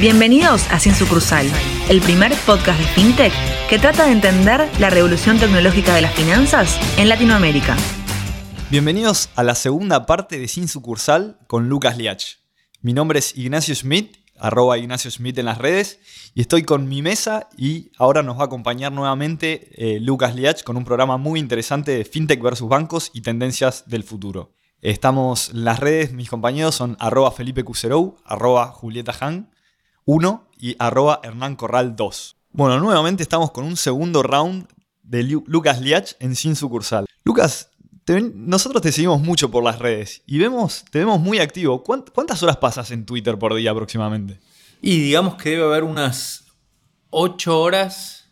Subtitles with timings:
[0.00, 1.50] Bienvenidos a Sin Sucursal,
[1.88, 3.32] el primer podcast de FinTech
[3.68, 7.76] que trata de entender la revolución tecnológica de las finanzas en Latinoamérica.
[8.70, 12.36] Bienvenidos a la segunda parte de Sin Sucursal con Lucas Liach.
[12.80, 15.98] Mi nombre es Ignacio Schmidt, arroba Ignacio Schmidt en las redes,
[16.32, 20.62] y estoy con mi mesa y ahora nos va a acompañar nuevamente eh, Lucas Liach
[20.62, 24.52] con un programa muy interesante de FinTech versus bancos y tendencias del futuro.
[24.80, 29.50] Estamos en las redes, mis compañeros son arroba Felipe Cuserou, arroba Julieta Han,
[30.10, 32.36] 1 y arroba Hernán Corral 2.
[32.52, 34.66] Bueno, nuevamente estamos con un segundo round
[35.02, 37.04] de Lucas Liach en Sin Sucursal.
[37.24, 37.68] Lucas,
[38.34, 41.84] nosotros te seguimos mucho por las redes y vemos, te vemos muy activo.
[41.84, 44.40] ¿Cuántas horas pasas en Twitter por día aproximadamente?
[44.80, 46.44] Y digamos que debe haber unas
[47.10, 48.30] 8 horas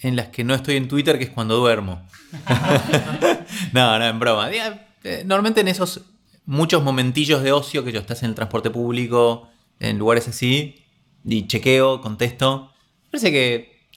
[0.00, 2.02] en las que no estoy en Twitter, que es cuando duermo.
[3.72, 4.50] no, no, en broma.
[4.50, 6.00] Eh, normalmente en esos
[6.44, 10.84] muchos momentillos de ocio que yo estás en el transporte público, en lugares así,
[11.24, 12.72] y chequeo, contesto.
[13.10, 13.88] Parece que,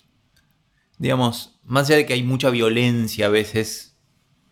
[0.97, 3.97] digamos, más allá de que hay mucha violencia a veces,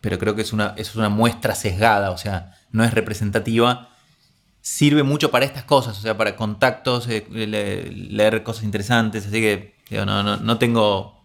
[0.00, 3.90] pero creo que es una, es una muestra sesgada, o sea, no es representativa,
[4.60, 9.74] sirve mucho para estas cosas, o sea, para contactos, eh, leer cosas interesantes, así que
[9.90, 11.20] no, no, no tengo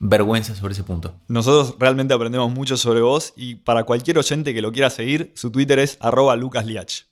[0.00, 1.14] vergüenza sobre ese punto.
[1.28, 5.50] Nosotros realmente aprendemos mucho sobre vos y para cualquier oyente que lo quiera seguir, su
[5.50, 7.06] Twitter es arroba lucasliach.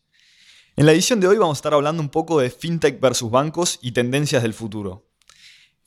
[0.78, 3.78] En la edición de hoy vamos a estar hablando un poco de fintech versus bancos
[3.80, 5.08] y tendencias del futuro.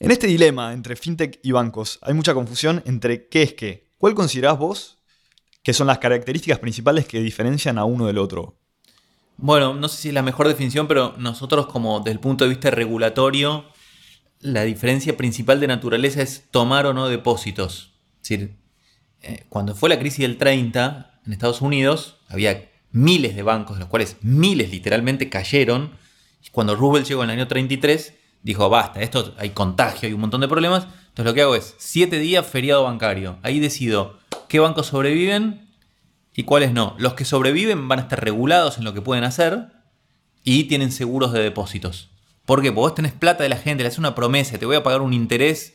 [0.00, 3.92] En este dilema entre fintech y bancos hay mucha confusión entre qué es qué.
[3.98, 4.98] ¿Cuál considerás vos
[5.62, 8.58] que son las características principales que diferencian a uno del otro?
[9.36, 12.50] Bueno, no sé si es la mejor definición, pero nosotros como desde el punto de
[12.50, 13.66] vista regulatorio,
[14.40, 17.92] la diferencia principal de naturaleza es tomar o no depósitos.
[18.22, 18.56] Es decir,
[19.22, 23.80] eh, cuando fue la crisis del 30 en Estados Unidos, había miles de bancos, de
[23.80, 25.92] los cuales miles literalmente cayeron.
[26.52, 30.40] Cuando Roosevelt llegó en el año 33, dijo, basta, esto hay contagio, hay un montón
[30.40, 30.86] de problemas.
[31.08, 33.38] Entonces lo que hago es, siete días feriado bancario.
[33.42, 34.18] Ahí decido
[34.48, 35.68] qué bancos sobreviven
[36.34, 36.94] y cuáles no.
[36.98, 39.68] Los que sobreviven van a estar regulados en lo que pueden hacer
[40.44, 42.10] y tienen seguros de depósitos.
[42.46, 42.72] ¿Por qué?
[42.72, 45.02] Porque vos tenés plata de la gente, le haces una promesa, te voy a pagar
[45.02, 45.74] un interés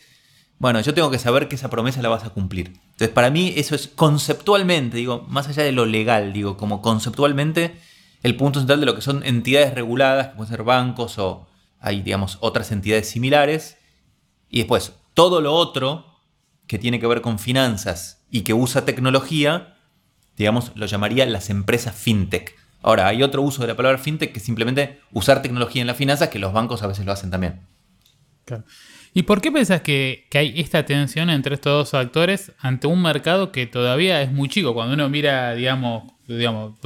[0.57, 2.67] bueno, yo tengo que saber que esa promesa la vas a cumplir.
[2.67, 7.77] Entonces, para mí eso es conceptualmente, digo, más allá de lo legal, digo, como conceptualmente,
[8.23, 11.47] el punto central de lo que son entidades reguladas, que pueden ser bancos o
[11.79, 13.77] hay, digamos, otras entidades similares.
[14.49, 16.05] Y después, todo lo otro
[16.67, 19.77] que tiene que ver con finanzas y que usa tecnología,
[20.37, 22.55] digamos, lo llamaría las empresas fintech.
[22.81, 25.97] Ahora, hay otro uso de la palabra fintech que es simplemente usar tecnología en las
[25.97, 27.61] finanzas, que los bancos a veces lo hacen también.
[28.45, 28.63] Claro.
[29.17, 33.53] ¿Y por qué pensás que, hay esta tensión entre estos dos actores ante un mercado
[33.53, 34.73] que todavía es muy chico?
[34.73, 36.77] Cuando uno mira, digamos, digamos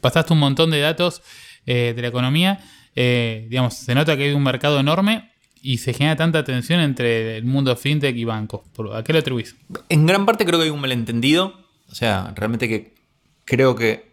[0.00, 1.22] pasaste un montón de datos
[1.64, 2.58] eh, de la economía,
[2.96, 5.30] eh, digamos, se nota que hay un mercado enorme
[5.62, 8.62] y se genera tanta tensión entre el mundo fintech y bancos.
[8.92, 9.54] ¿A qué lo atribuís?
[9.88, 11.54] En gran parte creo que hay un malentendido.
[11.88, 12.94] O sea, realmente que
[13.44, 14.12] creo que,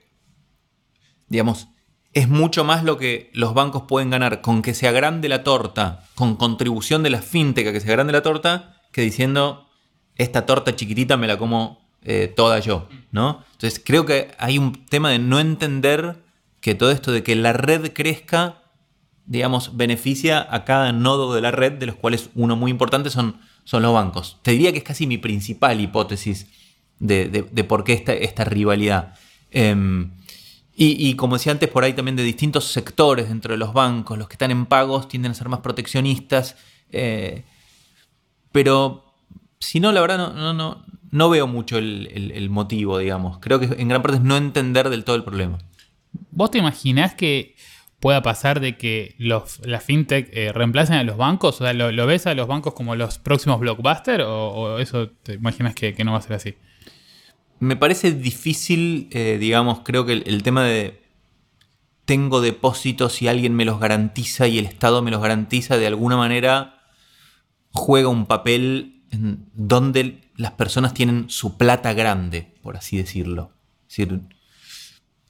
[1.27, 1.69] digamos,
[2.13, 6.05] es mucho más lo que los bancos pueden ganar con que se agrande la torta,
[6.15, 9.67] con contribución de la fintech a que se agrande la torta, que diciendo,
[10.15, 13.43] esta torta chiquitita me la como eh, toda yo, ¿no?
[13.53, 16.23] Entonces creo que hay un tema de no entender
[16.61, 18.61] que todo esto de que la red crezca,
[19.25, 23.39] digamos, beneficia a cada nodo de la red, de los cuales uno muy importante son,
[23.63, 24.37] son los bancos.
[24.43, 26.47] Te diría que es casi mi principal hipótesis
[26.99, 29.15] de, por qué esta, esta rivalidad.
[29.51, 30.11] Em,
[30.75, 34.27] y, como decía antes, por ahí también de distintos sectores dentro de los bancos, los
[34.27, 36.55] que están en pagos tienden a ser más proteccionistas.
[36.91, 37.43] Eh,
[38.51, 39.13] pero
[39.59, 43.37] si no, la verdad no, no, no, veo mucho el, motivo, digamos.
[43.37, 45.59] Creo que en gran parte es no entender del todo el problema.
[46.31, 47.55] ¿Vos te imaginás que
[47.99, 51.61] pueda pasar de que los, las fintech eh, reemplacen a los bancos?
[51.61, 55.75] O sea, ¿lo, ves a los bancos como los próximos blockbusters o, eso te imaginas
[55.75, 56.55] que no va a ser así?
[57.63, 61.01] Me parece difícil, eh, digamos, creo que el, tema de
[62.05, 66.17] tengo depósitos y alguien me los garantiza y el Estado me los garantiza, de alguna
[66.17, 66.81] manera
[67.71, 73.53] juega un papel en donde las personas tienen su plata grande, por así decirlo.
[73.87, 74.21] Es decir,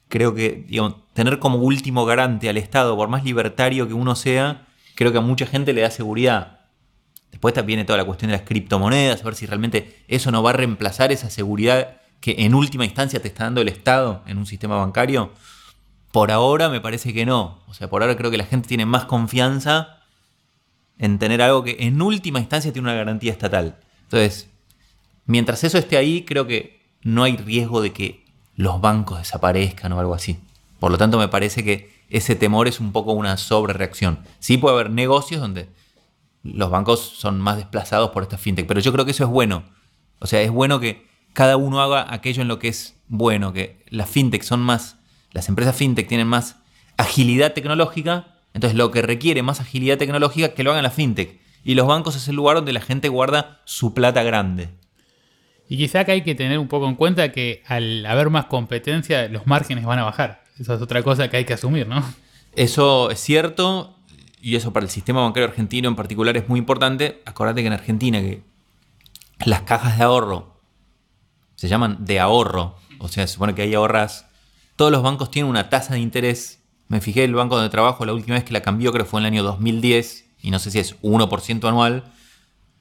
[0.08, 0.66] creo que
[1.12, 4.66] tener como último garante al Estado, por más libertario que uno sea,
[4.96, 6.62] creo que a mucha gente le da seguridad.
[7.30, 10.50] Después viene toda la cuestión de las criptomonedas, a ver si realmente eso no va
[10.50, 14.46] a reemplazar esa seguridad que en última instancia te está dando el Estado en un
[14.46, 15.30] sistema bancario?
[16.10, 17.60] Por ahora me parece que no.
[17.66, 19.98] O sea, por ahora creo que la gente tiene más confianza
[20.96, 23.76] en tener algo que en última instancia tiene una garantía estatal.
[24.04, 24.48] Entonces,
[25.26, 28.24] mientras eso esté ahí, creo que no hay riesgo de que
[28.56, 30.38] los bancos desaparezcan o algo así.
[30.80, 34.20] Por lo tanto, me parece que ese temor es un poco una sobrereacción.
[34.38, 35.68] Sí puede haber negocios donde
[36.42, 39.64] los bancos son más desplazados por esta fintech, pero yo creo que eso es bueno.
[40.20, 43.84] O sea, es bueno que cada uno haga aquello en lo que es bueno, que
[43.90, 44.96] las fintech son más,
[45.32, 46.56] las empresas fintech tienen más
[46.96, 51.40] agilidad tecnológica, entonces lo que requiere más agilidad tecnológica que lo hagan las fintech.
[51.64, 54.68] Y los bancos es el lugar donde la gente guarda su plata grande.
[55.68, 59.28] Y quizá que hay que tener un poco en cuenta que al haber más competencia,
[59.28, 60.44] los márgenes van a bajar.
[60.58, 62.04] Esa es otra cosa que hay que asumir, ¿no?
[62.54, 63.98] Eso es cierto,
[64.40, 67.22] y eso para el sistema bancario argentino en particular es muy importante.
[67.24, 68.42] Acordate que en Argentina que
[69.44, 70.53] las cajas de ahorro
[71.54, 74.26] se llaman de ahorro, o sea, se supone que hay ahorras.
[74.76, 76.60] Todos los bancos tienen una tasa de interés.
[76.88, 79.20] Me fijé el banco donde trabajo la última vez que la cambió, creo que fue
[79.20, 82.04] en el año 2010, y no sé si es 1% anual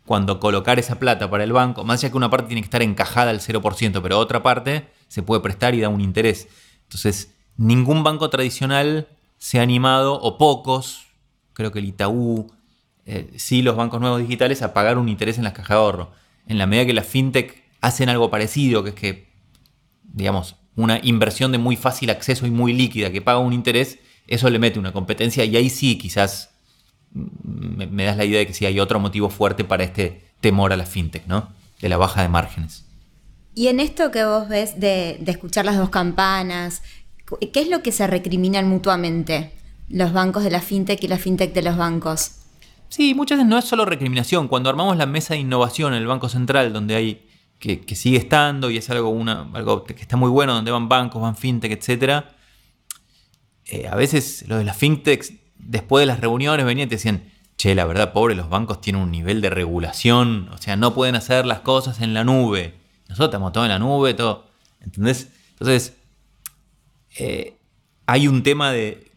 [0.06, 2.82] cuando colocar esa plata para el banco, más allá que una parte tiene que estar
[2.82, 6.50] encajada al 0%, pero otra parte se puede prestar y da un interés.
[6.84, 11.06] Entonces, ningún banco tradicional se ha animado, o pocos,
[11.54, 12.52] creo que el Itaú,
[13.06, 16.12] eh, sí los bancos nuevos digitales, a pagar un interés en las cajas de ahorro.
[16.48, 19.28] En la medida que las fintech hacen algo parecido, que es que,
[20.04, 24.50] digamos, una inversión de muy fácil acceso y muy líquida que paga un interés, eso
[24.50, 26.52] le mete una competencia y ahí sí quizás
[27.12, 30.78] me, das la idea de que sí hay otro motivo fuerte para este temor a
[30.78, 31.50] la fintech, ¿no?
[31.82, 32.86] De la baja de márgenes.
[33.54, 36.84] Y en esto que vos ves de, escuchar las dos campanas,
[37.52, 39.52] ¿qué es lo que se recriminan mutuamente
[39.90, 42.32] los bancos de la fintech y la fintech de los bancos?
[42.88, 44.48] Sí, muchas veces no es solo recriminación.
[44.48, 47.28] Cuando armamos la mesa de innovación en el Banco Central, donde hay
[47.64, 51.72] que, sigue estando y es algo, que está muy bueno, donde van bancos, van fintech,
[51.72, 52.26] etc.
[53.66, 57.32] Eh, a veces lo de las fintechs después de las reuniones venían y te decían,
[57.56, 61.16] che, la verdad, pobre, los bancos tienen un nivel de regulación, o sea, no pueden
[61.16, 62.74] hacer las cosas en la nube.
[63.08, 64.46] Nosotros estamos todo en la nube, todo.
[64.82, 65.30] ¿Entendés?
[65.52, 65.94] Entonces,
[67.18, 67.56] eh,
[68.06, 69.10] hay un tema de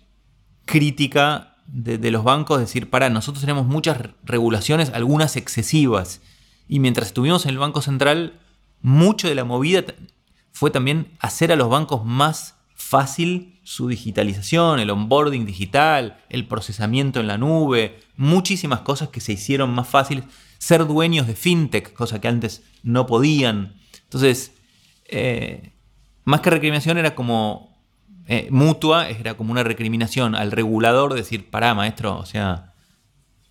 [0.66, 6.20] crítica de, los bancos, decir, para, nosotros tenemos muchas regulaciones, algunas excesivas.
[6.68, 8.40] Y mientras estuvimos en el Banco Central,
[8.82, 9.84] mucho de la movida
[10.52, 17.20] fue también hacer a los bancos más fácil su digitalización, el onboarding digital, el procesamiento
[17.20, 20.24] en la nube, muchísimas cosas que se hicieron más fáciles,
[20.58, 23.74] ser dueños de fintech, cosa que antes no podían.
[24.04, 24.52] Entonces,
[25.08, 25.72] eh,
[26.24, 27.76] más que recriminación era como
[28.28, 32.72] eh, mutua, era como una recriminación al regulador, decir, pará, maestro, o sea,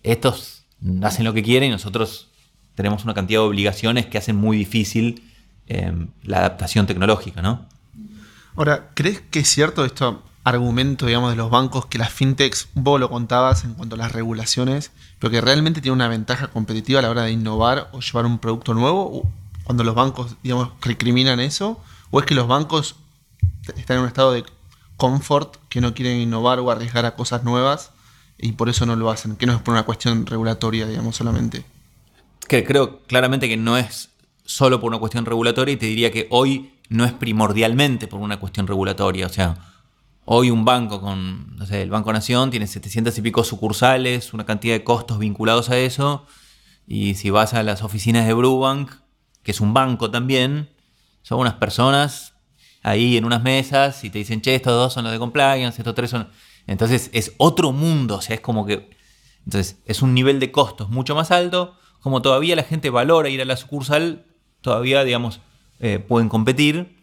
[0.02, 0.64] estos
[1.02, 2.30] hacen lo que quieren y nosotros
[2.76, 5.24] tenemos una cantidad de obligaciones que hacen muy difícil
[5.66, 5.92] eh,
[6.22, 7.66] la adaptación tecnológica, ¿no?
[8.54, 13.00] Ahora, ¿crees que es cierto esto argumento, digamos, de los bancos que las fintechs, vos
[13.00, 17.02] lo contabas en cuanto a las regulaciones, pero que realmente tiene una ventaja competitiva a
[17.02, 19.28] la hora de innovar o llevar un producto nuevo?
[19.64, 21.80] Cuando los bancos, digamos, recriminan eso,
[22.10, 22.94] o es que los bancos
[23.76, 24.44] están en un estado de
[24.96, 27.90] confort que no quieren innovar o arriesgar a cosas nuevas
[28.38, 31.64] y por eso no lo hacen, que no es por una cuestión regulatoria, digamos, solamente.
[32.48, 34.10] Que creo claramente que no es
[34.44, 38.38] solo por una cuestión regulatoria y te diría que hoy no es primordialmente por una
[38.38, 39.26] cuestión regulatoria.
[39.26, 39.56] O sea,
[40.24, 44.46] hoy un banco con, no sé, el Banco Nación tiene 700 y pico sucursales, una
[44.46, 46.26] cantidad de costos vinculados a eso.
[46.86, 48.92] Y si vas a las oficinas de Brubank,
[49.42, 50.70] que es un banco también,
[51.22, 52.34] son unas personas
[52.82, 55.94] ahí en unas mesas y te dicen, che, estos dos son los de compliance, estos
[55.94, 56.28] tres son...
[56.68, 58.90] Entonces es otro mundo, o sea, es como que...
[59.44, 61.76] Entonces es un nivel de costos mucho más alto,
[62.06, 64.26] como todavía la gente valora ir a la sucursal,
[64.60, 65.40] todavía, digamos,
[65.80, 66.96] eh, pueden competir,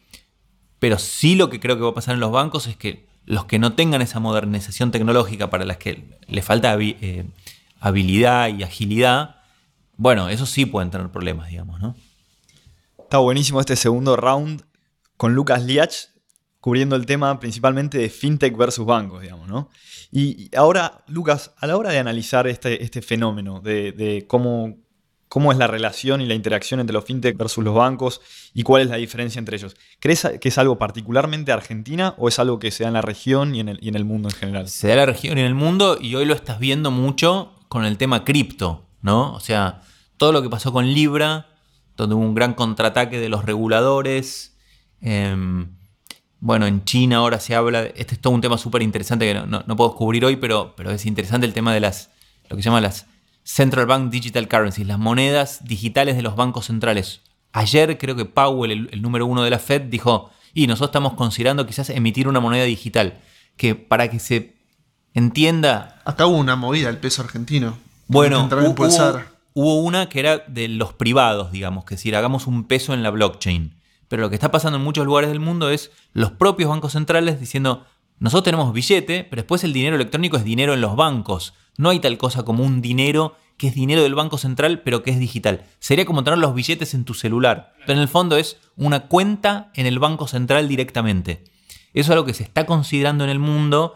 [0.80, 3.44] pero sí lo que creo que va a pasar en los bancos es que los
[3.44, 7.26] que no tengan esa modernización tecnológica para las que les falta eh,
[7.82, 9.42] habilidad y agilidad,
[9.98, 11.98] bueno, eso sí pueden tener problemas, digamos, ¿no?
[12.98, 14.64] Está buenísimo este segundo round
[15.18, 16.12] con Lucas Liach
[16.62, 19.70] cubriendo el tema principalmente de fintech versus bancos, digamos, ¿no?
[20.14, 24.83] Y ahora, Lucas, a la hora de analizar este, este fenómeno, de cómo,
[25.34, 28.22] cómo es la relación y la interacción entre los fintech versus los bancos
[28.54, 29.76] y cuál es la diferencia entre ellos.
[30.00, 33.56] ¿Crees que es algo particularmente argentina o es algo que se da en la región
[33.56, 34.70] y en el, mundo en general?
[34.70, 37.52] Se da en la región y en el mundo y hoy lo estás viendo mucho
[37.68, 39.34] con el tema cripto, ¿no?
[39.34, 39.82] O sea,
[40.18, 41.48] todo lo que pasó con Libra,
[41.98, 44.56] donde hubo un gran contraataque de los reguladores.
[45.02, 45.76] Em,
[46.42, 49.76] bueno, en China ahora se habla, este es todo un tema súper interesante que no,
[49.76, 52.12] puedo cubrir hoy, pero, pero es interesante el tema de las,
[52.50, 53.08] lo que se llama las
[53.44, 57.22] Central Bank Digital Currencies, las monedas digitales de los bancos centrales.
[57.52, 61.66] Ayer creo que Powell, el, número uno de la Fed, dijo, y nosotros estamos considerando
[61.66, 63.22] quizás emitir una moneda digital,
[63.58, 64.56] que para que se
[65.14, 66.02] entienda...
[66.06, 67.78] Acá hubo una movida, el peso argentino.
[68.08, 69.22] Bueno, hubo,
[69.54, 73.12] hubo, una que era de los privados, digamos, que decir, hagamos un peso en la
[73.12, 73.76] blockchain.
[74.08, 77.40] Pero lo que está pasando en muchos lugares del mundo es los propios bancos centrales
[77.40, 77.86] diciendo,
[78.20, 81.54] nosotros tenemos billete, pero después el dinero electrónico es dinero en los bancos.
[81.78, 85.12] No hay tal cosa como un dinero que es dinero del Banco Central, pero que
[85.12, 85.66] es digital.
[85.80, 87.74] Sería como tener los billetes en tu celular.
[87.80, 91.44] Pero en el fondo es una cuenta en el Banco Central directamente.
[91.94, 93.96] Eso es algo que se está considerando en el mundo,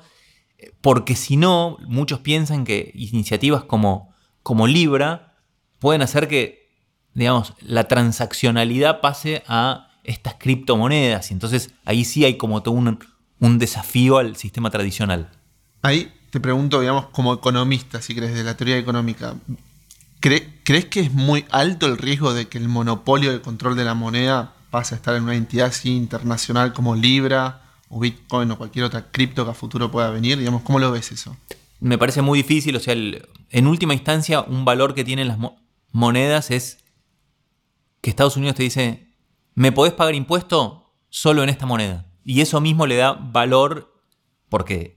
[0.81, 5.35] porque si no, muchos piensan que iniciativas como, como Libra
[5.79, 6.71] pueden hacer que,
[7.13, 11.31] digamos, la transaccionalidad pase a estas criptomonedas.
[11.31, 12.99] Y entonces ahí sí hay como todo un,
[13.39, 15.31] un desafío al sistema tradicional.
[15.81, 19.35] Ahí te pregunto, digamos, como economista, si crees, de la teoría económica,
[20.19, 23.93] ¿crees que es muy alto el riesgo de que el monopolio del control de la
[23.93, 28.85] moneda pase a estar en una entidad así internacional como Libra o Bitcoin o cualquier
[28.85, 30.37] otra cripto que a futuro pueda venir?
[30.37, 31.37] Digamos, ¿cómo lo ves eso?
[31.79, 35.37] Me parece muy difícil, o sea, en última instancia, un valor que tienen las
[35.91, 36.79] monedas es
[38.01, 39.13] que Estados Unidos te dice,
[39.53, 42.05] ¿me podés pagar impuesto solo en esta moneda?
[42.25, 43.93] Y eso mismo le da valor
[44.49, 44.96] porque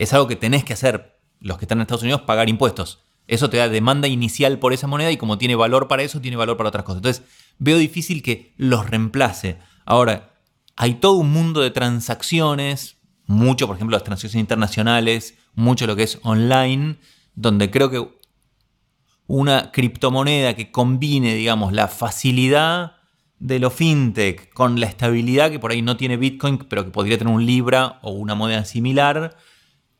[0.00, 3.00] es algo que tenés que hacer los que están en Estados Unidos, pagar impuestos.
[3.26, 6.38] Eso te da demanda inicial por esa moneda y como tiene valor para eso, tiene
[6.38, 6.98] valor para otras cosas.
[6.98, 7.22] Entonces,
[7.58, 9.58] veo difícil que los reemplace.
[9.84, 10.32] Ahora,
[10.74, 16.04] hay todo un mundo de transacciones, mucho, por ejemplo, las transacciones internacionales, mucho lo que
[16.04, 16.96] es online,
[17.34, 18.08] donde creo que
[19.26, 22.96] una criptomoneda que combine, digamos, la facilidad
[23.38, 27.18] de lo fintech con la estabilidad que por ahí no tiene Bitcoin, pero que podría
[27.18, 29.36] tener un Libra o una moneda similar,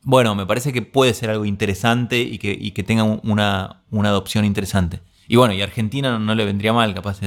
[0.03, 5.01] bueno, me parece que puede ser algo interesante y que, tenga una, adopción interesante.
[5.27, 7.19] Y bueno, y Argentina no, le vendría mal, capaz,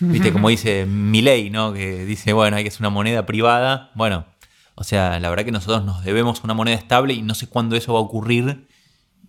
[0.00, 1.72] viste, como dice Milei, ¿no?
[1.72, 3.90] Que dice, bueno, hay que ser una moneda privada.
[3.94, 4.26] Bueno,
[4.74, 7.76] o sea, la verdad que nosotros nos debemos una moneda estable y no sé cuándo
[7.76, 8.66] eso va a ocurrir.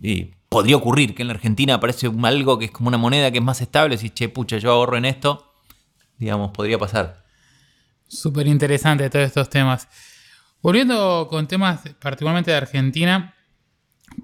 [0.00, 3.38] Y podría ocurrir que en la Argentina aparece algo que es como una moneda que
[3.38, 5.50] es más estable, si, che, pucha, yo ahorro en esto
[6.20, 7.24] digamos, podría pasar.
[8.06, 9.88] Súper interesante todos estos temas.
[10.62, 13.34] Volviendo con temas particularmente de Argentina,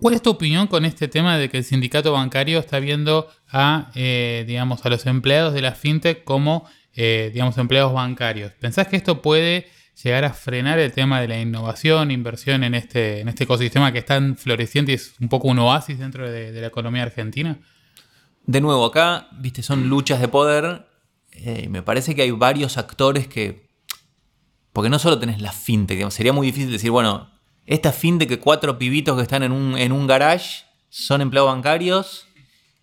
[0.00, 3.90] ¿cuál es tu opinión con este tema de que el sindicato bancario está viendo a,
[3.94, 8.52] eh, digamos, a los empleados de la fintech como, eh, digamos, empleados bancarios?
[8.52, 9.66] ¿Pensás que esto puede
[10.02, 14.00] llegar a frenar el tema de la innovación, inversión en este, en este ecosistema que
[14.00, 17.58] es tan floreciente y es un poco un oasis dentro de, la economía argentina?
[18.44, 20.86] De nuevo, acá, viste, son luchas de poder
[21.38, 23.65] eh, me parece que hay varios actores que.
[24.76, 27.30] Porque no solo tenés la fintech, sería muy difícil decir, bueno,
[27.64, 32.28] esta fintech que cuatro pibitos que están en un, en un garage son empleados bancarios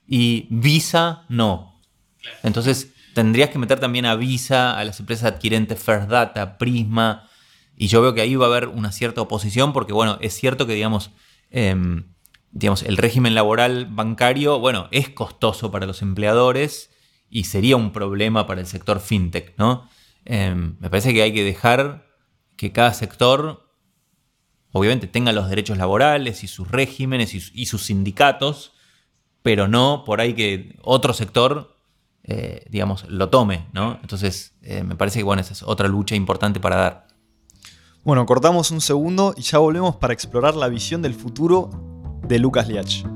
[0.07, 1.79] y Visa no.
[2.41, 7.29] Entonces tendrías que meter también a Visa, a las empresas adquirentes First Data, Prisma,
[7.77, 10.65] y yo veo que ahí va a haber una cierta oposición porque, bueno, es cierto
[10.65, 11.11] que, digamos,
[11.51, 12.05] em,
[12.49, 16.89] digamos, el régimen laboral bancario, bueno, es costoso para los empleadores
[17.29, 19.87] y sería un problema para el sector fintech, ¿no?
[20.25, 22.05] Em, me parece que hay que dejar
[22.55, 23.69] que cada sector,
[24.71, 28.73] obviamente, tenga los derechos laborales y sus regímenes y, sus sindicatos,
[29.41, 31.75] pero no por ahí que otro sector,
[32.23, 33.99] eh, digamos, lo tome, ¿no?
[34.01, 37.07] Entonces, eh, me parece que, bueno, esa es otra lucha importante para dar.
[38.03, 41.69] Bueno, cortamos un segundo y ya volvemos para explorar la visión del futuro
[42.27, 43.12] de Lucas Liach.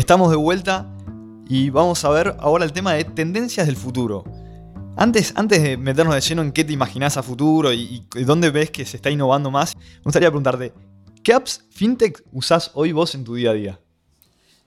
[0.00, 0.90] Estamos de vuelta
[1.46, 4.24] y vamos a ver ahora el tema de tendencias del futuro.
[4.96, 8.70] Antes, antes de meternos de lleno en qué te imaginas a futuro y, dónde ves
[8.70, 10.72] que se está innovando más, me gustaría preguntarte,
[11.22, 13.80] ¿qué apps fintech usás hoy vos en tu día a día?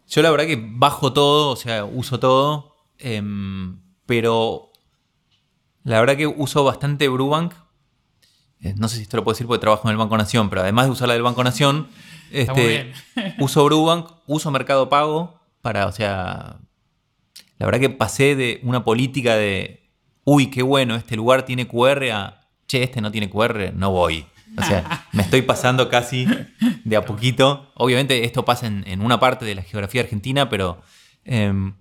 [0.08, 4.72] Yo la verdad que bajo todo, o sea, uso todo, em, pero
[5.84, 7.54] la verdad que uso bastante Brubank.
[8.60, 10.62] Eh, no sé si esto lo puedo decir porque trabajo en el Banco Nación, pero
[10.62, 11.88] además de usar la del Banco Nación,
[12.34, 12.92] este,
[13.40, 16.60] uso Brubank, uso Mercado Pago para, o sea,
[17.58, 19.90] la verdad que pasé de una política de,
[20.25, 24.25] uy, qué bueno, este lugar tiene QR a, che, este no tiene QR, no voy.
[24.58, 26.28] O sea, me estoy pasando casi
[26.84, 27.72] de a poquito.
[27.75, 30.82] Obviamente esto pasa en, una parte de la geografía argentina, pero
[31.24, 31.75] em,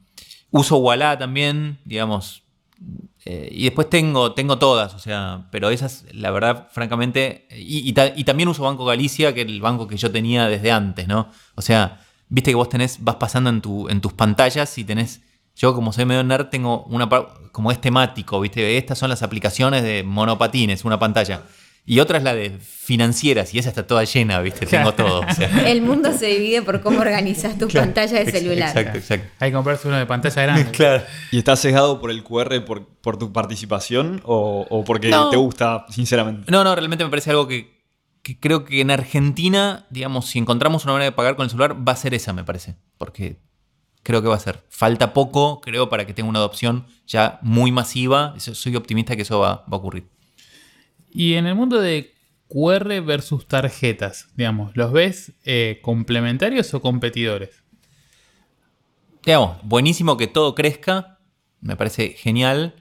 [0.51, 2.45] uso Walla también, digamos,
[3.25, 8.49] eh, y después tengo, tengo todas, o sea, pero esas, la verdad, francamente, y, también
[8.49, 11.29] uso Banco Galicia, que es el banco que yo tenía desde antes, ¿no?
[11.55, 15.21] O sea, viste que vos tenés, vas pasando en, tu, en tus pantallas y tenés,
[15.55, 17.09] yo como soy medio nerd, tengo una,
[17.53, 21.43] como es temático, viste, estas son las aplicaciones de monopatines, una pantalla.
[21.85, 24.67] Y otra es la de financieras, y esa está toda llena, ¿viste?
[24.67, 25.23] Tengo todo.
[25.67, 28.69] El mundo se divide por cómo organizas tu pantalla de celular.
[28.69, 29.29] Exacto, exacto.
[29.41, 30.71] Hay que comprarse uno de pantalla grande.
[30.71, 31.03] claro.
[31.33, 36.53] ¿Y estás sesgado por el QR por, por tu participación o, porque te gusta, sinceramente?
[36.53, 37.83] No, no, realmente me parece algo que,
[38.23, 41.77] que, creo que en Argentina, digamos, si encontramos una manera de pagar con el celular,
[41.77, 42.77] va a ser esa, me parece.
[42.97, 43.41] Porque
[44.05, 44.65] creo que va a ser.
[44.69, 48.35] Falta poco, creo, para que tenga una adopción ya muy masiva.
[48.39, 50.12] Soy optimista que eso va, va a ocurrir.
[51.13, 52.15] Y en el mundo de
[52.49, 57.63] QR versus tarjetas, digamos, ¿los ves eh, complementarios o competidores?
[59.25, 61.19] Digamos, buenísimo que todo crezca,
[61.61, 62.75] me parece genial.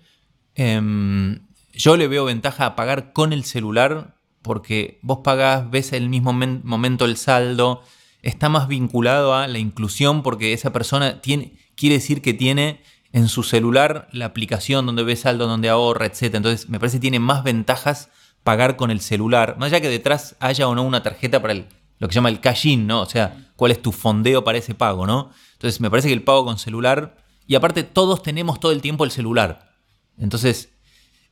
[0.55, 6.09] Em, yo le veo ventaja a pagar con el celular porque vos pagás, ves el
[6.09, 7.83] mismo momento el saldo,
[8.21, 12.81] está más vinculado a la inclusión porque esa persona tiene, quiere decir que tiene
[13.13, 16.35] en su celular la aplicación donde ve saldo, donde ahorra, etc.
[16.35, 18.09] Entonces me parece que tiene más ventajas
[18.43, 21.67] pagar con el celular, más allá que detrás haya o no una tarjeta para el,
[21.99, 23.01] lo que se llama el cash-in, ¿no?
[23.01, 25.31] O sea, cuál es tu fondeo para ese pago, ¿no?
[25.53, 29.03] Entonces me parece que el pago con celular, y aparte todos tenemos todo el tiempo
[29.03, 29.71] el celular.
[30.17, 30.69] Entonces,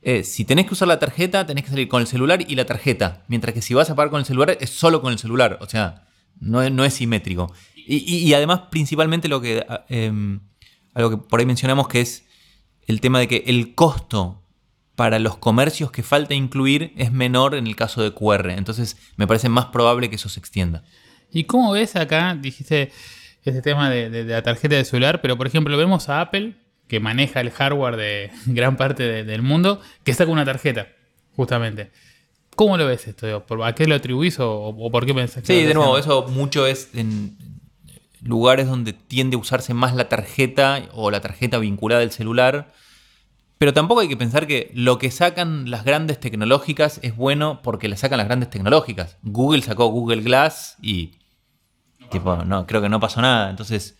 [0.02, 2.64] eh, si tenés que usar la tarjeta, tenés que salir con el celular y la
[2.64, 3.24] tarjeta.
[3.28, 5.58] Mientras que si vas a pagar con el celular, es solo con el celular.
[5.60, 6.06] O sea,
[6.38, 7.52] no es, no es simétrico.
[7.74, 10.40] Y, además, principalmente lo que, ah, em,
[10.94, 12.24] algo que por ahí mencionamos, que es
[12.86, 14.39] el tema de que el costo
[14.96, 18.50] para los comercios que falta incluir es menor en el caso de QR.
[18.50, 20.82] Entonces me parece más probable que eso se extienda.
[21.32, 22.36] ¿Y cómo ves acá?
[22.38, 22.90] Dijiste
[23.44, 26.54] ese tema de, la tarjeta de celular, pero por ejemplo vemos a Apple,
[26.88, 30.88] que maneja el hardware de gran parte del mundo, que saca una tarjeta,
[31.36, 31.90] justamente.
[32.56, 33.44] ¿Cómo lo ves esto?
[33.64, 36.90] ¿A qué lo atribuís o, por qué pensás que Sí, de nuevo, eso mucho es
[36.94, 37.38] en
[38.22, 42.72] lugares donde tiende a usarse más la tarjeta o la tarjeta vinculada al celular
[43.60, 47.90] pero tampoco hay que pensar que lo que sacan las grandes tecnológicas es bueno porque
[47.90, 49.18] le sacan las grandes tecnológicas.
[49.22, 51.18] Google sacó Google Glass y
[52.10, 53.50] tipo, no, creo que no pasó nada.
[53.50, 53.98] Entonces,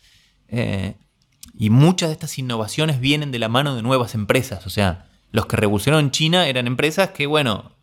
[0.48, 0.94] eh,
[1.52, 4.66] y muchas de estas innovaciones vienen de la mano de nuevas empresas.
[4.66, 7.76] O sea, los que revolucionaron China eran empresas que, bueno,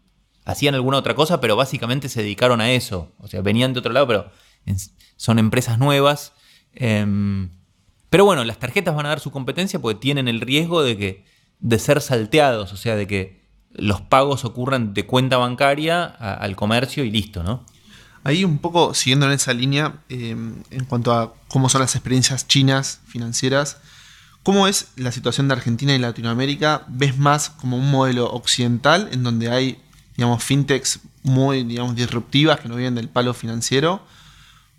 [0.45, 3.13] hacían alguna otra cosa, pero básicamente se dedicaron a eso.
[3.19, 4.31] O sea, venían de otro lado, pero
[5.15, 6.33] son empresas nuevas.
[6.73, 7.51] Em,
[8.09, 11.36] pero bueno, las tarjetas van a dar su competencia porque tienen el riesgo de que
[11.59, 17.03] de ser salteados, o sea, de que los pagos ocurran de cuenta bancaria al comercio
[17.03, 17.65] y listo, ¿no?
[18.23, 22.47] Ahí un poco siguiendo en esa línea, em, en cuanto a cómo son las experiencias
[22.47, 23.77] chinas financieras,
[24.43, 26.83] ¿cómo es la situación de Argentina y Latinoamérica?
[26.89, 29.81] ¿Ves más como un modelo occidental en donde hay,
[30.17, 34.05] digamos, fintechs muy, digamos, disruptivas que no vienen del palo financiero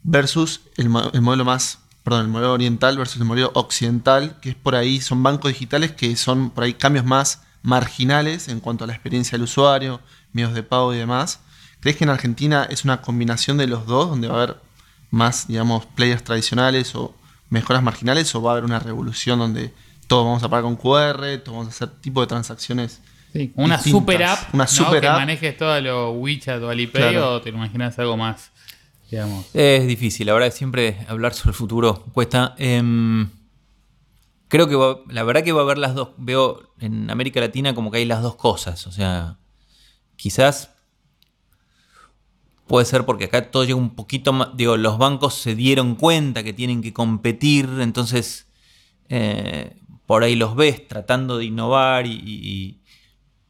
[0.02, 4.54] versus el, el modelo más perdón, el modelo oriental versus el modelo occidental, que es
[4.54, 8.86] por ahí, son bancos digitales que son por ahí cambios más marginales en cuanto a
[8.86, 10.00] la experiencia del usuario,
[10.32, 11.40] medios de pago y demás.
[11.80, 14.56] ¿Crees que en Argentina es una combinación de los dos, donde va a haber
[15.10, 17.14] más, digamos, players tradicionales o
[17.50, 19.74] mejoras marginales, o va a haber una revolución donde
[20.06, 23.02] todos vamos a pagar con QR, todos vamos a hacer tipo de transacciones?
[23.34, 27.50] Sí, una super app, una super que manejes todo lo WeChat o Alipay o te
[27.50, 28.50] imaginas algo más
[29.10, 32.54] es difícil, la verdad siempre hablar sobre el futuro cuesta.
[32.58, 33.30] Em,
[34.48, 36.10] creo que la verdad que va a haber las dos.
[36.18, 38.86] Veo en América Latina como que hay las dos cosas.
[38.86, 39.38] O sea,
[40.16, 40.70] quizás
[42.66, 44.56] puede ser porque acá todo llega un poquito más.
[44.56, 48.46] Digo, los bancos se dieron cuenta que tienen que competir, entonces
[49.08, 52.80] eh, por ahí los ves tratando de innovar y,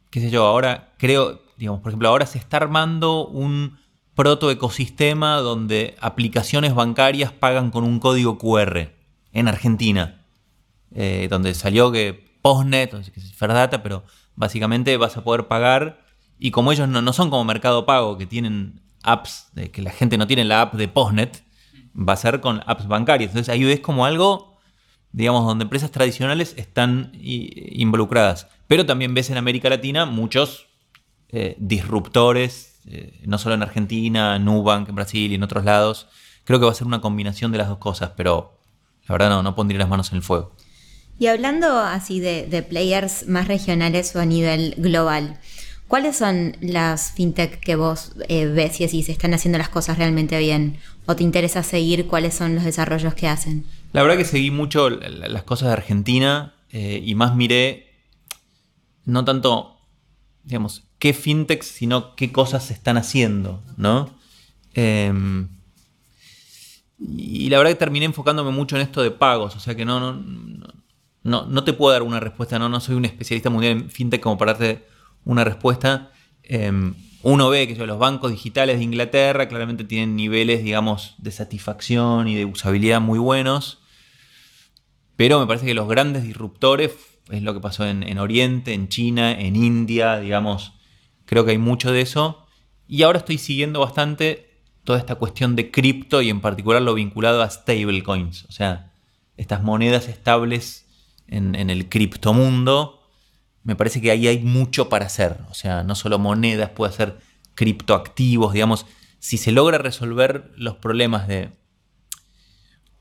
[0.09, 0.45] qué sé yo.
[0.45, 3.77] Ahora creo, digamos, por ejemplo, ahora se está armando un
[4.19, 8.89] protoecosistema donde aplicaciones bancarias pagan con un código QR
[9.31, 10.25] en Argentina,
[10.93, 13.33] eh, donde salió que Postnet, que es
[13.81, 14.03] pero
[14.35, 16.05] básicamente vas a poder pagar
[16.37, 20.17] y como ellos no, son como Mercado Pago, que tienen apps, de, que la gente
[20.17, 21.41] no tiene la app de Postnet,
[21.95, 23.29] va a ser con apps bancarias.
[23.29, 24.57] Entonces ahí ves como algo,
[25.13, 28.47] digamos, donde empresas tradicionales están involucradas.
[28.67, 30.67] Pero también ves en América Latina muchos
[31.29, 36.07] eh, disruptores eh, no solo en Argentina, Nubank en Brasil y en otros lados.
[36.43, 38.57] Creo que va a ser una combinación de las dos cosas, pero
[39.07, 40.55] la verdad no, no pondría las manos en el fuego.
[41.19, 45.37] Y hablando así de, players más regionales o a nivel global,
[45.89, 49.97] ¿cuáles son las fintech que vos eh, ves y así se están haciendo las cosas
[49.97, 50.77] realmente bien?
[51.05, 53.65] ¿O te interesa seguir cuáles son los desarrollos que hacen?
[53.91, 57.91] La verdad que seguí mucho las cosas de Argentina eh, y más miré,
[59.03, 59.77] no tanto,
[60.43, 64.09] digamos, qué fintechs, sino qué cosas se están haciendo, ¿no?
[64.73, 65.47] Em,
[66.99, 70.13] y la verdad que terminé enfocándome mucho en esto de pagos, o sea que no,
[71.23, 74.21] no, no, te puedo dar una respuesta, no, no soy un especialista mundial en fintech
[74.21, 74.85] como para darte
[75.23, 76.11] una respuesta.
[76.43, 82.27] Em, uno ve que los bancos digitales de Inglaterra claramente tienen niveles, digamos, de satisfacción
[82.27, 83.79] y de usabilidad muy buenos,
[85.15, 86.93] pero me parece que los grandes disruptores
[87.29, 90.73] es lo que pasó en Oriente, en China, en India, digamos,
[91.29, 92.47] Creo que hay mucho de eso.
[92.87, 94.49] Y ahora estoy siguiendo bastante
[94.83, 98.45] toda esta cuestión de cripto y en particular lo vinculado a stablecoins.
[98.45, 98.93] O sea,
[99.37, 100.87] estas monedas estables
[101.27, 103.03] en, en el criptomundo,
[103.61, 105.37] me parece que ahí hay mucho para hacer.
[105.51, 107.19] O sea, no solo monedas, puede ser
[107.53, 108.87] criptoactivos, digamos.
[109.19, 111.51] Si se logra resolver los problemas de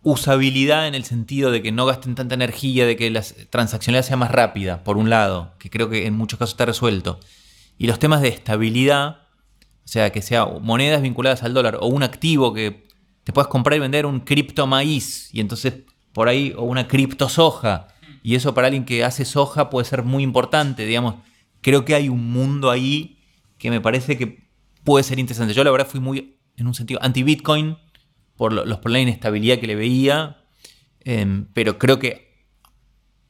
[0.02, 4.18] usabilidad en el sentido de que no gasten tanta energía, de que la transaccionalidad sea
[4.18, 7.20] más rápida, por un lado, que creo que en muchos casos está resuelto.
[7.78, 9.20] Y los temas de estabilidad,
[9.84, 12.86] o sea, que sea monedas vinculadas al dólar o un activo que
[13.24, 15.74] te puedas comprar y vender un cripto maíz y entonces
[16.12, 17.88] por ahí o una cripto soja.
[18.22, 21.14] Y eso para alguien que hace soja puede ser muy importante, digamos.
[21.60, 23.18] Creo que hay un mundo ahí
[23.58, 24.48] que me parece que
[24.84, 25.54] puede ser interesante.
[25.54, 27.78] Yo la verdad fui muy, en un sentido, anti-Bitcoin
[28.36, 30.44] por los problemas de inestabilidad que le veía,
[31.04, 32.27] em, pero creo que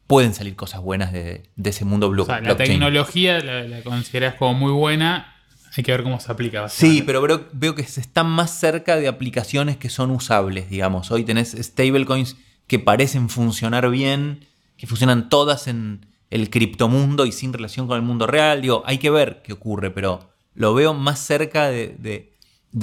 [0.09, 4.55] pueden salir cosas buenas de, ese mundo blue, o sea, La tecnología la, consideras como
[4.55, 5.37] muy buena,
[5.77, 6.69] hay que ver cómo se aplica.
[6.69, 11.13] Sí, pero veo, veo, que se están más cerca de aplicaciones que son usables, digamos.
[11.13, 14.45] Hoy tenés stablecoins que parecen funcionar bien,
[14.77, 18.61] que funcionan todas en el criptomundo y sin relación con el mundo real.
[18.63, 22.33] Digo, hay que ver qué ocurre, pero lo veo más cerca de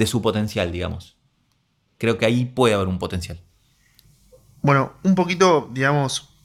[0.06, 1.16] su potencial, digamos
[1.98, 3.40] creo que ahí puede haber un potencial.
[4.62, 6.35] Bueno, un poquito, digamos,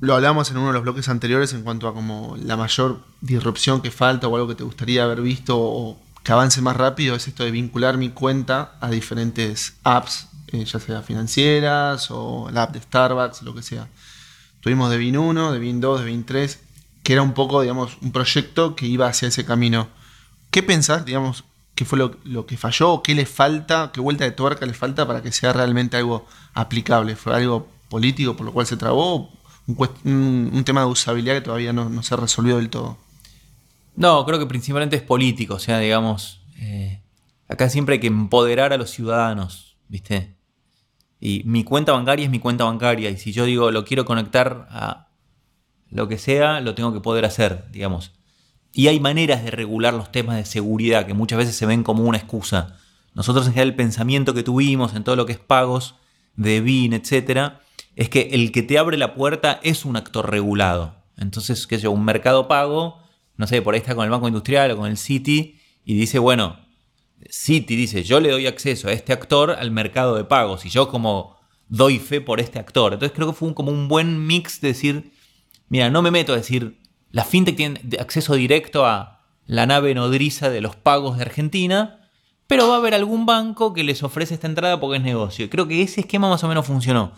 [0.00, 3.80] lo hablamos en uno de los bloques anteriores en cuanto a como la mayor disrupción
[3.80, 7.28] que falta o algo que te gustaría haber visto o que avance más rápido es
[7.28, 12.72] esto de vincular mi cuenta a diferentes apps, eh, ya sea financieras o la app
[12.72, 13.88] de Starbucks, lo que sea.
[14.60, 16.60] Tuvimos de BIN 1, de BIN 2, de BIN 3,
[17.04, 19.88] que era un poco, digamos, un proyecto que iba hacia ese camino.
[20.50, 21.44] ¿Qué pensás, digamos,
[21.76, 25.22] qué fue lo, que falló, qué le falta, qué vuelta de tuerca le falta para
[25.22, 27.14] que sea realmente algo aplicable.
[27.14, 29.30] ¿Fue algo político por lo cual se trabó?
[29.66, 32.98] Un, tema de usabilidad que todavía no, se ha resolvido del todo.
[33.96, 37.02] No, creo que principalmente es político, o sea, digamos, eh,
[37.48, 40.36] acá siempre hay que empoderar a los ciudadanos, ¿viste?
[41.18, 44.68] Y mi cuenta bancaria es mi cuenta bancaria, y si yo digo lo quiero conectar
[44.70, 45.08] a
[45.90, 48.12] lo que sea, lo tengo que poder hacer, digamos.
[48.72, 52.04] Y hay maneras de regular los temas de seguridad que muchas veces se ven como
[52.04, 52.76] una excusa.
[53.14, 55.94] Nosotros en general el pensamiento que tuvimos en todo lo que es pagos,
[56.36, 57.54] de BIN, etc.,
[57.96, 60.94] es que el que te abre la puerta es un actor regulado.
[61.16, 62.98] Entonces, qué sé un mercado pago,
[63.36, 66.18] no sé, por ahí está con el Banco Industrial o con el Citi, y dice,
[66.18, 66.58] bueno,
[67.30, 70.88] Citi dice, yo le doy acceso a este actor al mercado de pagos, y yo
[70.88, 71.36] como
[71.68, 72.92] doy fe por este actor.
[72.92, 75.12] Entonces creo que fue como un buen mix de decir,
[75.68, 76.78] mira, no me meto a decir,
[77.10, 82.10] la fintech tiene acceso directo a la nave nodriza de los pagos de Argentina,
[82.46, 85.48] pero va a haber algún banco que les ofrece esta entrada porque es negocio.
[85.48, 87.12] Creo que ese esquema más o menos funcionó.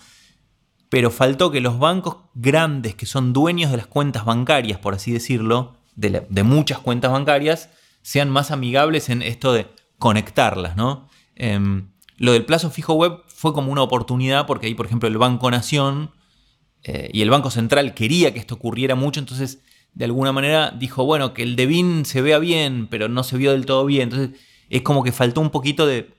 [0.88, 5.12] Pero faltó que los bancos grandes, que son dueños de las cuentas bancarias, por así
[5.12, 7.70] decirlo, de, muchas cuentas bancarias,
[8.02, 9.66] sean más amigables en esto de
[9.98, 11.08] conectarlas, ¿no?
[11.34, 15.18] Em, lo del plazo fijo web fue como una oportunidad porque ahí, por ejemplo, el
[15.18, 16.12] Banco Nación
[16.84, 19.60] eh, y el Banco Central quería que esto ocurriera mucho, entonces
[19.94, 23.36] de alguna manera dijo, bueno, que el de Bin se vea bien, pero no se
[23.36, 24.04] vio del todo bien.
[24.04, 26.14] Entonces es como que faltó un poquito de,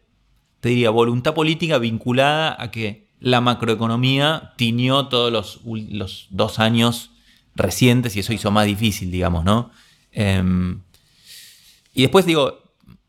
[0.59, 7.11] te diría, voluntad política vinculada a que la macroeconomía tiñó todos los, los dos años
[7.55, 9.71] recientes y eso hizo más difícil, digamos, ¿no?
[10.11, 10.81] Em,
[11.93, 12.63] y después digo,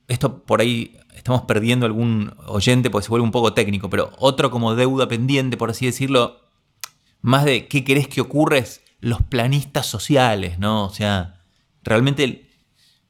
[0.08, 4.50] esto por ahí estamos perdiendo algún oyente porque se vuelve un poco técnico, pero otro
[4.50, 6.40] como deuda pendiente, por así decirlo,
[7.20, 10.84] más de qué querés que ocurra es los planistas sociales, ¿no?
[10.84, 11.42] O sea,
[11.82, 12.50] realmente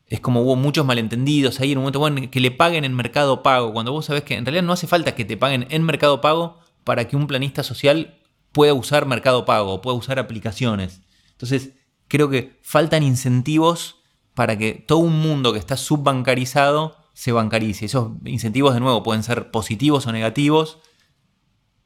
[0.06, 3.42] es como hubo muchos malentendidos ahí en un momento, bueno, que le paguen en mercado
[3.42, 6.20] pago, cuando vos sabés que en realidad no hace falta que te paguen en mercado
[6.20, 6.58] pago
[6.90, 8.18] para que un planista social
[8.50, 11.02] pueda usar mercado pago, pueda usar aplicaciones.
[11.30, 11.70] Entonces,
[12.08, 14.02] creo que faltan incentivos
[14.34, 17.84] para que todo un mundo que está subbancarizado se bancarice.
[17.84, 20.80] Esos incentivos, de nuevo, pueden ser positivos o negativos,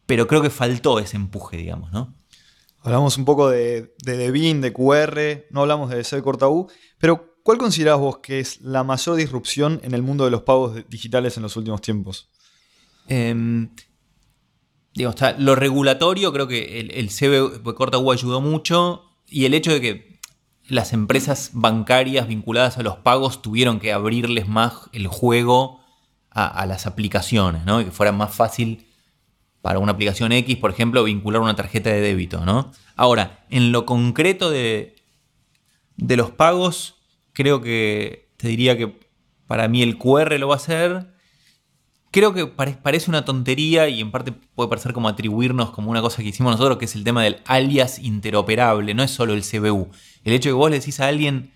[0.06, 2.14] pero creo que faltó ese empuje, digamos, ¿no?
[2.80, 7.36] Hablamos un poco de, de Devin, de QR, no hablamos de C corta U, pero
[7.42, 11.36] ¿cuál considerás vos que es la mayor disrupción en el mundo de los pagos digitales
[11.36, 12.30] en los últimos tiempos?
[14.96, 19.72] Em, lo regulatorio, creo que el, el CB corta U ayudó mucho y el hecho
[19.72, 20.14] de que
[20.68, 25.80] las empresas bancarias vinculadas a los pagos tuvieron que abrirles más el juego
[26.30, 27.80] a, las aplicaciones, ¿no?
[27.80, 28.88] Y que fuera más fácil
[29.62, 32.72] para una aplicación X, por ejemplo, vincular una tarjeta de débito, ¿no?
[32.96, 34.96] Ahora, en lo concreto de,
[35.96, 36.96] de los pagos,
[37.32, 38.98] creo que te diría que
[39.46, 41.13] para mí el QR lo va a hacer.
[42.14, 46.22] Creo que parece una tontería y en parte puede parecer como atribuirnos como una cosa
[46.22, 49.88] que hicimos nosotros, que es el tema del alias interoperable, no es solo el CBU.
[50.22, 51.50] El hecho de que vos le decís a alguien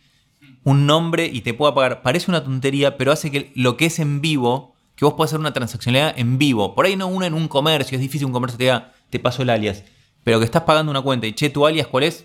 [0.64, 4.00] un nombre y te pueda pagar, parece una tontería, pero hace que lo que es
[4.00, 6.74] en vivo que vos puedas hacer una transaccionalidad en vivo.
[6.74, 9.42] Por ahí no una en un comercio, es difícil un comercio te diga, te paso
[9.42, 9.84] el alias.
[10.24, 12.24] Pero que estás pagando una cuenta y che, tu alias, ¿cuál es?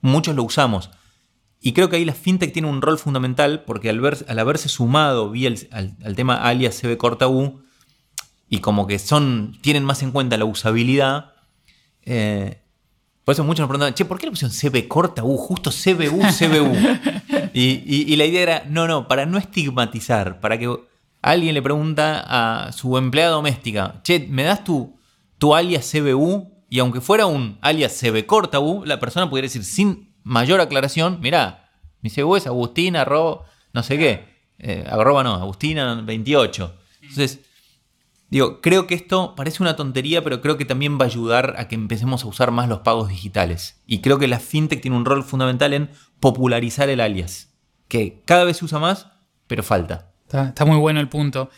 [0.00, 0.88] Muchos lo usamos.
[1.60, 4.68] Y creo que ahí la fintech tiene un rol fundamental porque al, ver, al haberse
[4.68, 7.60] sumado el- al, al tema alias CB corta U
[8.48, 11.32] y como que son tienen más en cuenta la usabilidad,
[12.04, 12.60] eh,
[13.24, 15.36] por eso muchos nos preguntan, che, ¿por qué le pusieron CB corta U?
[15.36, 16.72] Justo CBU, CBU.
[17.52, 20.74] y, y- y la idea era, no, no, para no estigmatizar, para que
[21.20, 24.96] alguien le pregunta a su empleada doméstica, che, ¿me das tu,
[25.36, 26.50] tu alias CBU?
[26.70, 31.20] Y aunque fuera un alias CB corta U, la persona pudiera decir sin mayor aclaración,
[31.20, 34.24] mirá, mi CBU es Agustina, arroba, no sé qué,
[34.58, 36.74] eh, arroba no, Agustina 28.
[37.02, 37.40] Entonces,
[38.30, 41.66] Digo, creo que esto parece una tontería, pero creo que también va a ayudar a
[41.66, 43.80] que empecemos a usar más los pagos digitales.
[43.86, 47.54] Y creo que la fintech tiene un rol fundamental en popularizar el alias,
[47.88, 49.06] que cada vez se usa más,
[49.46, 50.12] pero falta.
[50.24, 51.48] Está, está muy bueno el punto.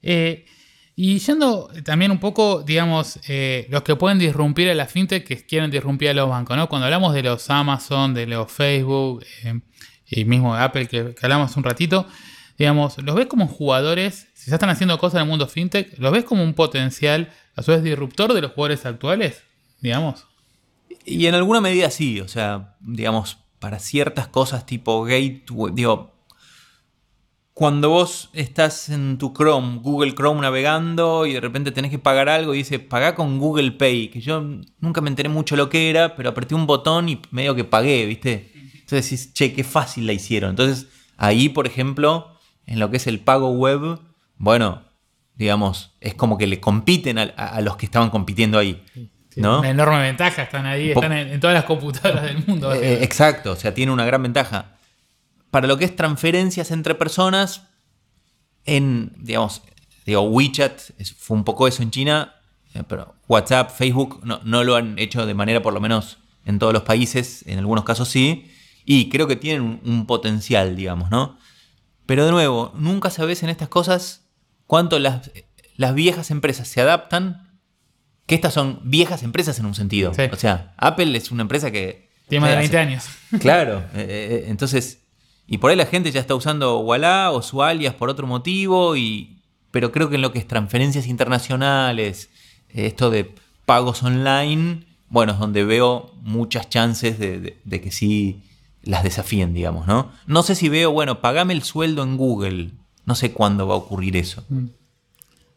[0.00, 0.46] Eh,
[0.96, 5.44] y yendo también un poco, digamos, eh, los que pueden disrumpir a la fintech que
[5.44, 6.68] quieren disrumpir a los bancos, ¿no?
[6.68, 9.60] Cuando hablamos de los Amazon, de los Facebook eh,
[10.06, 12.06] y mismo Apple que, que hablamos un ratito,
[12.56, 14.28] digamos, ¿los ves como jugadores?
[14.34, 17.62] Si ya están haciendo cosas en el mundo fintech, ¿los ves como un potencial, a
[17.62, 19.42] su vez, disruptor de los jugadores actuales?
[19.80, 20.26] Digamos.
[21.04, 26.13] Y en alguna medida sí, o sea, digamos, para ciertas cosas tipo gateway, digo,
[27.54, 32.28] cuando vos estás en tu Chrome, Google Chrome navegando y de repente tenés que pagar
[32.28, 34.44] algo y dice, pagá con Google Pay, que yo
[34.80, 38.06] nunca me enteré mucho lo que era, pero apreté un botón y medio que pagué,
[38.06, 38.50] ¿viste?
[38.74, 40.50] Entonces decís, che, qué fácil la hicieron.
[40.50, 42.36] Entonces, ahí, por ejemplo,
[42.66, 44.00] en lo que es el pago web,
[44.36, 44.82] bueno,
[45.36, 48.82] digamos, es como que le compiten a, los que estaban compitiendo ahí.
[49.36, 49.60] ¿no?
[49.60, 52.74] Una enorme ventaja, están ahí, están en, en todas las computadoras del mundo.
[52.74, 54.74] Eh, exacto, o sea, tiene una gran ventaja.
[55.54, 57.62] Para lo que es transferencias entre personas,
[58.64, 59.62] en, digamos,
[60.04, 62.34] digo, WeChat es- fue un poco eso en China,
[62.74, 66.58] eh, pero WhatsApp, Facebook no, no lo han hecho de manera, por lo menos en
[66.58, 68.50] todos los países, en algunos casos sí,
[68.84, 71.38] y creo que tienen un, un potencial, digamos, ¿no?
[72.06, 74.26] Pero de nuevo, nunca sabes en estas cosas
[74.66, 75.30] cuánto las,
[75.76, 77.60] las viejas empresas se adaptan,
[78.26, 80.12] que estas son viejas empresas en un sentido.
[80.14, 80.22] Sí.
[80.32, 82.10] O sea, Apple es una empresa que...
[82.28, 83.04] Tiene más de hace- 20 años.
[83.38, 85.03] Claro, eh, eh, entonces,
[85.46, 88.96] y por ahí la gente ya está usando Walla o su alias por otro motivo,
[88.96, 89.38] y,
[89.70, 92.30] pero creo que en lo que es transferencias internacionales,
[92.70, 93.34] eh, esto de
[93.66, 98.42] pagos online, bueno, es donde veo muchas chances de, de- de que sí
[98.82, 100.10] las desafíen, digamos, ¿no?
[100.26, 102.70] No sé si veo, bueno, pagame el sueldo en Google,
[103.06, 104.44] no sé cuándo va a ocurrir eso.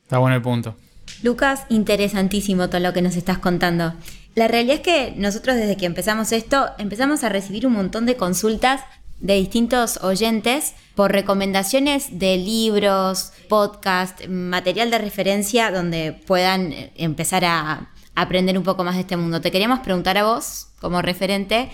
[0.04, 0.76] Está bueno el punto.
[1.24, 3.94] Lucas, interesantísimo todo lo que nos estás contando.
[4.36, 8.16] La realidad es que nosotros desde que empezamos esto empezamos a recibir un montón de
[8.16, 8.82] consultas
[9.20, 17.46] de distintos oyentes por recomendaciones de libros, podcast, material de referencia donde puedan eh, empezar
[17.46, 19.42] a aprender un poco más de este mundo.
[19.42, 21.70] Te queríamos preguntar a vos, como referente,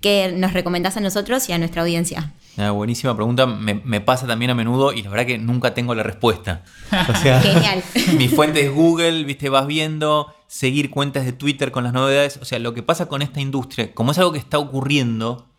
[0.00, 2.32] qué nos recomendás a nosotros y a nuestra audiencia.
[2.56, 5.94] Una buenísima pregunta, me, me pasa también a menudo y la verdad que nunca tengo
[5.94, 6.64] la respuesta.
[7.08, 7.82] O sea, Genial.
[8.18, 12.38] mi fuente es Google, viste, vas viendo, seguir cuentas de Twitter con las novedades.
[12.42, 15.51] O sea, lo que pasa con esta industria, como es algo que está ocurriendo,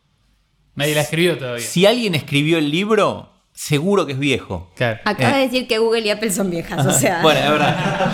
[0.75, 1.65] Nadie la ha escribido todavía.
[1.65, 4.71] si alguien escribió el libro, seguro que es viejo.
[4.75, 4.99] Claro.
[5.05, 5.37] Acabas Eh.
[5.37, 7.21] de decir que Google y Apple son viejas, o sea.
[7.21, 8.13] Bueno, es verdad.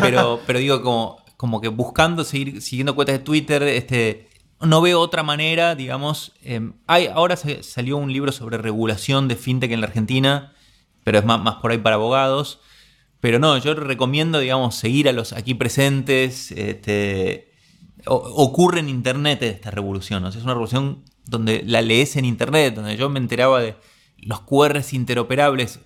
[0.00, 4.28] Pero, pero digo, como, como que buscando, seguir siguiendo cuentas de Twitter, este,
[4.60, 6.32] no veo otra manera, digamos.
[6.42, 10.52] eh, hay, ahora se- salió un libro sobre regulación de fintech en la Argentina,
[11.04, 12.60] pero es más, más por ahí para abogados.
[13.20, 16.50] Pero no, yo recomiendo, digamos, seguir a los aquí presentes.
[16.52, 17.52] Este,
[18.06, 20.24] o- ocurre en Internet esta revolución.
[20.24, 23.76] o sea, es una revolución donde la lees en Internet, donde yo me enteraba de
[24.18, 25.80] los QRs interoperables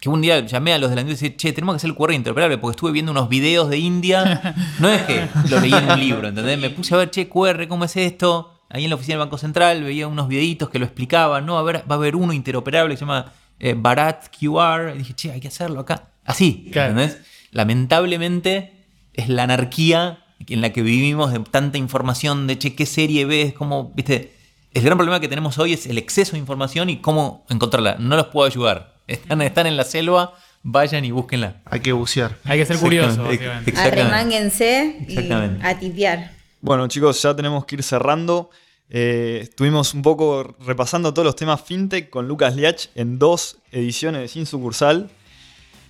[0.00, 1.96] que un día llamé a los de la y dije, che, tenemos que hacer el
[1.96, 4.54] QR interoperable porque estuve viendo unos videos de India.
[4.78, 6.58] No es que lo leí en un libro, ¿entendés?
[6.58, 8.50] Me puse a ver, che, QR, ¿cómo es esto?
[8.68, 11.46] Ahí en la oficina del Banco Central veía unos videitos que lo explicaban.
[11.46, 14.92] No, a ver, va a haber uno interoperable que se llama eh, Barat QR.
[14.94, 16.10] Y dije, che, hay que hacerlo acá.
[16.24, 16.90] Así, Claro.
[16.90, 17.20] ¿entendés?
[17.52, 18.72] Lamentablemente
[19.14, 23.54] es la anarquía en la que vivimos de tanta información, de che, qué serie ves,
[23.54, 24.33] cómo, viste.
[24.74, 27.94] El gran problema que tenemos hoy es el exceso de información y cómo encontrarla.
[28.00, 28.96] No los puedo ayudar.
[29.06, 30.34] Están, están en la selva,
[30.64, 31.62] vayan y búsquenla.
[31.66, 32.36] Hay que bucear.
[32.44, 33.36] Hay que ser curioso, Exactamente.
[33.46, 33.70] básicamente.
[33.70, 34.02] Exactamente.
[34.02, 35.66] Arremánguense y Exactamente.
[35.66, 36.32] a tipear.
[36.60, 38.50] Bueno, chicos, ya tenemos que ir cerrando.
[38.90, 44.22] Eh, estuvimos un poco repasando todos los temas fintech con Lucas Liach en dos ediciones
[44.22, 45.08] de Sin Sucursal.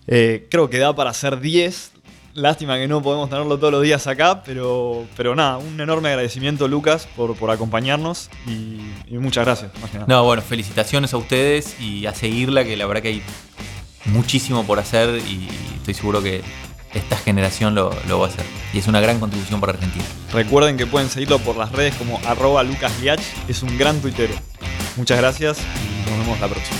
[0.06, 1.92] Eh, creo que da para hacer 10.
[2.34, 6.66] Lástima que no podemos tenerlo todos los días acá, pero, pero nada, un enorme agradecimiento,
[6.66, 9.70] Lucas, por, por acompañarnos y, y muchas gracias.
[9.80, 10.06] más que nada.
[10.08, 13.22] No, bueno, felicitaciones a ustedes y a seguirla, que la verdad que hay
[14.06, 16.42] muchísimo por hacer y estoy seguro que
[16.92, 18.44] esta generación lo, lo va a hacer.
[18.72, 20.04] Y es una gran contribución para Argentina.
[20.32, 22.64] Recuerden que pueden seguirlo por las redes como arroba
[23.48, 24.34] es un gran tuitero.
[24.96, 26.78] Muchas gracias y nos vemos la próxima.